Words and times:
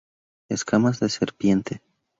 Escamas 0.49 0.97
de 0.99 1.09
serpiente 1.09 1.83